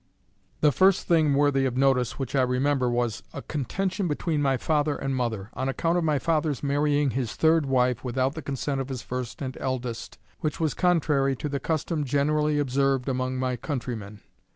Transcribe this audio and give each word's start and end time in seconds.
The 0.61 0.71
first 0.71 1.05
thing 1.05 1.35
worthy 1.35 1.65
of 1.67 1.77
notice 1.77 2.17
which 2.17 2.35
I 2.35 2.41
remember 2.41 2.89
was, 2.89 3.21
a 3.35 3.43
contention 3.43 4.07
between 4.07 4.41
my 4.41 4.57
father 4.57 4.95
and 4.95 5.15
mother, 5.15 5.51
on 5.53 5.69
account 5.69 5.95
of 5.95 6.03
my 6.03 6.17
father's 6.17 6.63
marrying 6.63 7.11
his 7.11 7.35
third 7.35 7.67
wife 7.67 8.03
without 8.03 8.33
the 8.33 8.41
consent 8.41 8.81
of 8.81 8.89
his 8.89 9.03
first 9.03 9.43
and 9.43 9.55
eldest, 9.61 10.17
which 10.39 10.59
was 10.59 10.73
contrary 10.73 11.35
to 11.35 11.47
the 11.47 11.59
custom 11.59 12.03
generally 12.03 12.57
observed 12.57 13.07
among 13.07 13.35
my 13.37 13.55
countrymen. 13.55 14.21